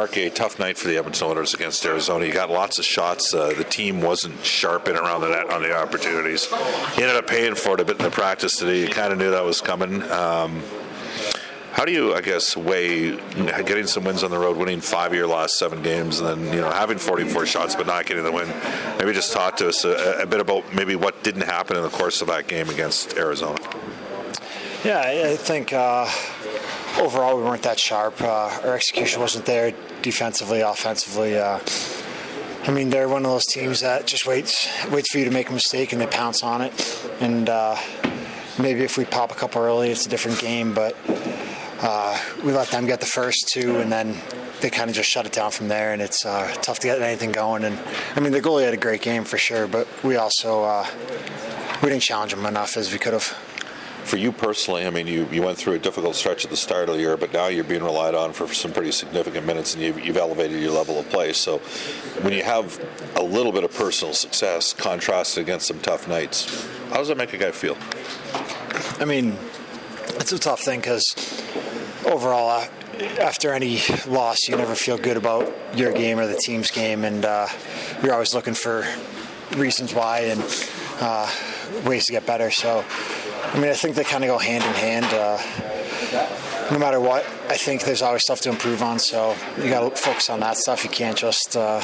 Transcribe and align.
Mark, 0.00 0.16
a 0.16 0.30
tough 0.30 0.58
night 0.58 0.78
for 0.78 0.88
the 0.88 0.96
Edmonton 0.96 1.28
Oilers 1.28 1.52
against 1.52 1.84
Arizona. 1.84 2.24
You 2.24 2.32
got 2.32 2.48
lots 2.48 2.78
of 2.78 2.86
shots. 2.86 3.34
Uh, 3.34 3.52
the 3.52 3.64
team 3.64 4.00
wasn't 4.00 4.42
sharp 4.42 4.88
in 4.88 4.96
around 4.96 5.20
the 5.20 5.28
net 5.28 5.50
on 5.50 5.60
the 5.60 5.76
opportunities. 5.76 6.48
You 6.96 7.02
ended 7.02 7.16
up 7.16 7.26
paying 7.26 7.54
for 7.54 7.74
it 7.74 7.80
a 7.80 7.84
bit 7.84 7.98
in 7.98 8.04
the 8.04 8.10
practice 8.10 8.56
today. 8.56 8.80
You 8.80 8.88
kind 8.88 9.12
of 9.12 9.18
knew 9.18 9.30
that 9.30 9.44
was 9.44 9.60
coming. 9.60 10.02
Um, 10.10 10.62
how 11.72 11.84
do 11.84 11.92
you, 11.92 12.14
I 12.14 12.22
guess, 12.22 12.56
weigh 12.56 13.14
getting 13.34 13.86
some 13.86 14.04
wins 14.04 14.22
on 14.22 14.30
the 14.30 14.38
road, 14.38 14.56
winning 14.56 14.80
five 14.80 15.12
of 15.12 15.18
your 15.18 15.26
last 15.26 15.58
seven 15.58 15.82
games, 15.82 16.18
and 16.20 16.46
then 16.46 16.54
you 16.54 16.62
know 16.62 16.70
having 16.70 16.96
44 16.96 17.44
shots 17.44 17.74
but 17.74 17.86
not 17.86 18.06
getting 18.06 18.24
the 18.24 18.32
win? 18.32 18.48
Maybe 18.98 19.12
just 19.12 19.34
talk 19.34 19.58
to 19.58 19.68
us 19.68 19.84
a, 19.84 20.22
a 20.22 20.26
bit 20.26 20.40
about 20.40 20.74
maybe 20.74 20.96
what 20.96 21.22
didn't 21.22 21.42
happen 21.42 21.76
in 21.76 21.82
the 21.82 21.90
course 21.90 22.22
of 22.22 22.28
that 22.28 22.48
game 22.48 22.70
against 22.70 23.18
Arizona. 23.18 23.60
Yeah, 24.82 25.02
I 25.26 25.36
think 25.36 25.74
uh, 25.74 26.10
overall 27.00 27.36
we 27.36 27.42
weren't 27.42 27.62
that 27.62 27.80
sharp. 27.80 28.20
Uh, 28.20 28.60
our 28.62 28.74
execution 28.74 29.20
wasn't 29.20 29.46
there 29.46 29.72
defensively, 30.02 30.60
offensively. 30.60 31.38
Uh, 31.38 31.58
I 32.64 32.70
mean, 32.72 32.90
they're 32.90 33.08
one 33.08 33.24
of 33.24 33.30
those 33.30 33.46
teams 33.46 33.80
that 33.80 34.06
just 34.06 34.26
waits 34.26 34.68
waits 34.90 35.10
for 35.10 35.18
you 35.18 35.24
to 35.24 35.30
make 35.30 35.48
a 35.48 35.52
mistake 35.52 35.92
and 35.92 36.00
they 36.00 36.06
pounce 36.06 36.42
on 36.42 36.60
it. 36.60 37.08
And 37.20 37.48
uh, 37.48 37.76
maybe 38.58 38.82
if 38.82 38.98
we 38.98 39.06
pop 39.06 39.32
a 39.32 39.34
couple 39.34 39.62
early, 39.62 39.90
it's 39.90 40.04
a 40.04 40.10
different 40.10 40.38
game. 40.40 40.74
But 40.74 40.94
uh, 41.80 42.18
we 42.44 42.52
let 42.52 42.68
them 42.68 42.86
get 42.86 43.00
the 43.00 43.06
first 43.06 43.48
two, 43.48 43.78
and 43.78 43.90
then 43.90 44.14
they 44.60 44.68
kind 44.68 44.90
of 44.90 44.94
just 44.94 45.08
shut 45.08 45.24
it 45.24 45.32
down 45.32 45.50
from 45.50 45.68
there. 45.68 45.94
And 45.94 46.02
it's 46.02 46.26
uh, 46.26 46.54
tough 46.60 46.80
to 46.80 46.86
get 46.86 47.00
anything 47.00 47.32
going. 47.32 47.64
And 47.64 47.78
I 48.14 48.20
mean, 48.20 48.32
the 48.32 48.42
goalie 48.42 48.64
had 48.64 48.74
a 48.74 48.78
great 48.78 49.00
game 49.00 49.24
for 49.24 49.38
sure, 49.38 49.66
but 49.66 49.88
we 50.04 50.16
also 50.16 50.64
uh, 50.64 50.86
we 51.82 51.88
didn't 51.88 52.02
challenge 52.02 52.34
him 52.34 52.44
enough 52.44 52.76
as 52.76 52.92
we 52.92 52.98
could 52.98 53.14
have 53.14 53.49
for 54.04 54.16
you 54.16 54.32
personally, 54.32 54.86
I 54.86 54.90
mean, 54.90 55.06
you, 55.06 55.26
you 55.30 55.42
went 55.42 55.58
through 55.58 55.74
a 55.74 55.78
difficult 55.78 56.16
stretch 56.16 56.44
at 56.44 56.50
the 56.50 56.56
start 56.56 56.88
of 56.88 56.96
the 56.96 57.00
year, 57.00 57.16
but 57.16 57.32
now 57.32 57.46
you're 57.46 57.64
being 57.64 57.82
relied 57.82 58.14
on 58.14 58.32
for 58.32 58.48
some 58.48 58.72
pretty 58.72 58.92
significant 58.92 59.46
minutes, 59.46 59.74
and 59.74 59.82
you've, 59.82 60.04
you've 60.04 60.16
elevated 60.16 60.60
your 60.60 60.72
level 60.72 60.98
of 60.98 61.08
play. 61.10 61.32
So, 61.32 61.58
when 62.22 62.32
you 62.32 62.42
have 62.42 62.84
a 63.16 63.22
little 63.22 63.52
bit 63.52 63.64
of 63.64 63.74
personal 63.74 64.14
success 64.14 64.72
contrasted 64.72 65.42
against 65.42 65.66
some 65.66 65.78
tough 65.80 66.08
nights, 66.08 66.66
how 66.88 66.96
does 66.96 67.08
that 67.08 67.16
make 67.16 67.32
a 67.32 67.38
guy 67.38 67.50
feel? 67.50 67.76
I 69.00 69.04
mean, 69.04 69.36
it's 70.16 70.32
a 70.32 70.38
tough 70.38 70.60
thing 70.60 70.80
because 70.80 71.04
overall, 72.06 72.50
uh, 72.50 72.66
after 73.20 73.52
any 73.52 73.80
loss, 74.06 74.48
you 74.48 74.56
never 74.56 74.74
feel 74.74 74.98
good 74.98 75.16
about 75.16 75.52
your 75.74 75.92
game 75.92 76.18
or 76.18 76.26
the 76.26 76.36
team's 76.36 76.70
game, 76.70 77.04
and 77.04 77.24
uh, 77.24 77.46
you're 78.02 78.12
always 78.12 78.34
looking 78.34 78.54
for 78.54 78.84
reasons 79.56 79.94
why 79.94 80.20
and 80.20 80.42
uh, 81.00 81.30
ways 81.84 82.06
to 82.06 82.12
get 82.12 82.26
better. 82.26 82.50
So 82.50 82.84
I 83.52 83.58
mean, 83.58 83.70
I 83.70 83.74
think 83.74 83.96
they 83.96 84.04
kind 84.04 84.22
of 84.22 84.28
go 84.28 84.38
hand 84.38 84.62
in 84.62 84.74
hand. 84.74 85.06
Uh, 85.06 86.70
no 86.70 86.78
matter 86.78 87.00
what, 87.00 87.24
I 87.48 87.56
think 87.56 87.82
there's 87.82 88.00
always 88.00 88.22
stuff 88.22 88.40
to 88.42 88.48
improve 88.48 88.80
on. 88.80 89.00
So 89.00 89.34
you 89.58 89.68
got 89.68 89.90
to 89.90 89.96
focus 89.96 90.30
on 90.30 90.38
that 90.40 90.56
stuff. 90.56 90.84
You 90.84 90.90
can't 90.90 91.16
just 91.16 91.56
uh, 91.56 91.82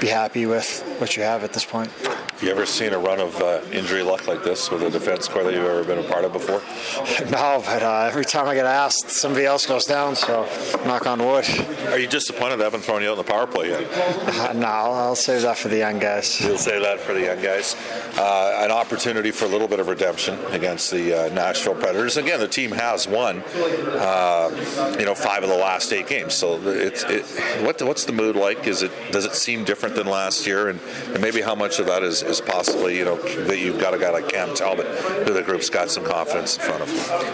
be 0.00 0.08
happy 0.08 0.46
with 0.46 0.82
what 0.98 1.16
you 1.16 1.22
have 1.22 1.44
at 1.44 1.52
this 1.52 1.64
point. 1.64 1.92
Have 2.40 2.48
you 2.48 2.54
ever 2.54 2.64
seen 2.64 2.94
a 2.94 2.98
run 2.98 3.20
of 3.20 3.38
uh, 3.42 3.60
injury 3.70 4.02
luck 4.02 4.26
like 4.26 4.42
this 4.42 4.70
with 4.70 4.82
a 4.82 4.90
defense 4.90 5.28
corps 5.28 5.44
that 5.44 5.52
you've 5.52 5.62
ever 5.62 5.84
been 5.84 5.98
a 5.98 6.08
part 6.08 6.24
of 6.24 6.32
before? 6.32 6.62
No, 7.30 7.62
but 7.64 7.82
uh, 7.82 8.08
every 8.08 8.24
time 8.24 8.46
I 8.46 8.54
get 8.54 8.64
asked, 8.66 9.10
somebody 9.10 9.44
else 9.44 9.66
goes 9.66 9.84
down. 9.84 10.16
So 10.16 10.48
knock 10.86 11.06
on 11.06 11.18
wood. 11.24 11.44
Are 11.88 11.98
you 11.98 12.08
disappointed 12.08 12.56
they 12.56 12.64
haven't 12.64 12.80
thrown 12.80 13.02
you 13.02 13.08
out 13.08 13.12
in 13.12 13.18
the 13.18 13.30
power 13.30 13.46
play 13.46 13.68
yet? 13.68 13.86
Uh, 14.40 14.52
no, 14.54 14.66
I'll 14.66 15.14
save 15.14 15.42
that 15.42 15.58
for 15.58 15.68
the 15.68 15.76
young 15.76 15.98
guys. 15.98 16.40
You'll 16.40 16.56
save 16.56 16.82
that 16.82 16.98
for 16.98 17.12
the 17.12 17.20
young 17.20 17.42
guys. 17.42 17.76
Uh, 18.16 18.62
an 18.64 18.70
opportunity 18.70 19.30
for 19.30 19.44
a 19.44 19.48
little 19.48 19.68
bit 19.68 19.80
of 19.80 19.88
redemption 19.88 20.38
against 20.46 20.90
the 20.90 21.26
uh, 21.26 21.28
Nashville 21.34 21.74
Predators. 21.74 22.16
Again, 22.16 22.40
the 22.40 22.48
team 22.48 22.72
has 22.72 23.06
won, 23.06 23.42
uh, 23.54 24.96
you 24.98 25.04
know, 25.04 25.14
five 25.14 25.42
of 25.42 25.50
the 25.50 25.56
last 25.56 25.92
eight 25.92 26.08
games. 26.08 26.34
So 26.34 26.60
it's 26.68 27.04
it, 27.04 27.22
what, 27.64 27.80
what's 27.82 28.06
the 28.06 28.12
mood 28.12 28.34
like? 28.34 28.66
Is 28.66 28.82
it 28.82 28.92
does 29.12 29.26
it 29.26 29.34
seem 29.34 29.64
different 29.64 29.94
than 29.94 30.06
last 30.06 30.46
year? 30.46 30.68
And, 30.68 30.80
and 31.08 31.20
maybe 31.20 31.42
how 31.42 31.54
much 31.54 31.78
of 31.78 31.86
that 31.86 32.02
is 32.02 32.22
is 32.30 32.40
possibly 32.40 32.96
you 32.96 33.04
know 33.04 33.16
that 33.44 33.58
you've 33.58 33.80
got 33.80 33.92
a 33.92 33.98
guy 33.98 34.10
like 34.10 34.28
Cam 34.28 34.54
Talbot 34.54 34.86
who 34.86 35.34
the 35.34 35.42
group's 35.42 35.68
got 35.68 35.90
some 35.90 36.04
confidence 36.04 36.56
in 36.56 36.62
front 36.62 36.82
of. 36.82 36.88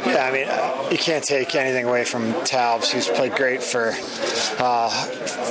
Yeah, 0.07 0.27
I 0.29 0.33
mean 0.33 0.49
uh, 0.49 0.89
you 0.91 0.99
can't 0.99 1.23
take 1.23 1.55
anything 1.55 1.85
away 1.85 2.05
from 2.05 2.33
Talbs. 2.45 2.93
He's 2.93 3.09
played 3.09 3.35
great 3.35 3.63
for 3.63 3.93
uh, 4.59 4.89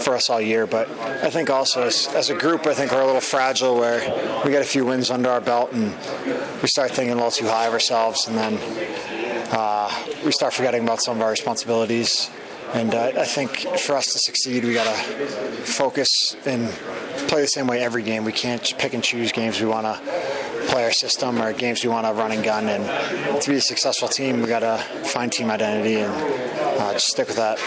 for 0.03 0.15
us 0.15 0.29
all 0.29 0.41
year, 0.41 0.65
but 0.67 0.89
I 0.89 1.29
think 1.29 1.49
also 1.49 1.83
as, 1.83 2.07
as 2.15 2.29
a 2.29 2.35
group, 2.35 2.65
I 2.65 2.73
think 2.73 2.91
we're 2.91 3.01
a 3.01 3.05
little 3.05 3.21
fragile 3.21 3.75
where 3.75 3.99
we 4.43 4.51
got 4.51 4.61
a 4.61 4.65
few 4.65 4.85
wins 4.85 5.11
under 5.11 5.29
our 5.29 5.41
belt 5.41 5.71
and 5.71 5.93
we 6.61 6.67
start 6.67 6.91
thinking 6.91 7.11
a 7.11 7.15
little 7.15 7.31
too 7.31 7.47
high 7.47 7.67
of 7.67 7.73
ourselves, 7.73 8.27
and 8.27 8.37
then 8.37 8.57
uh, 9.51 9.91
we 10.25 10.31
start 10.31 10.53
forgetting 10.53 10.83
about 10.83 11.01
some 11.01 11.17
of 11.17 11.21
our 11.21 11.29
responsibilities. 11.29 12.29
And 12.73 12.93
uh, 12.93 13.11
I 13.17 13.25
think 13.25 13.57
for 13.79 13.95
us 13.95 14.05
to 14.11 14.19
succeed, 14.19 14.65
we 14.65 14.73
got 14.73 14.85
to 14.85 15.15
focus 15.63 16.09
and 16.45 16.69
play 17.29 17.41
the 17.41 17.47
same 17.47 17.67
way 17.67 17.81
every 17.81 18.03
game. 18.03 18.25
We 18.25 18.33
can't 18.33 18.61
pick 18.77 18.93
and 18.93 19.03
choose 19.03 19.31
games 19.31 19.59
we 19.59 19.67
want 19.67 19.85
to 19.85 20.01
play 20.67 20.83
our 20.83 20.91
system 20.91 21.41
or 21.41 21.53
games 21.53 21.83
we 21.83 21.89
want 21.89 22.05
to 22.07 22.13
run 22.13 22.31
and 22.31 22.43
gun. 22.43 22.67
And 22.67 23.41
to 23.41 23.49
be 23.49 23.57
a 23.57 23.61
successful 23.61 24.07
team, 24.07 24.41
we 24.41 24.47
got 24.47 24.59
to 24.59 24.77
find 25.07 25.31
team 25.31 25.49
identity 25.49 25.97
and 25.97 26.11
uh, 26.81 26.93
just 26.93 27.07
stick 27.07 27.27
with 27.27 27.37
that. 27.37 27.59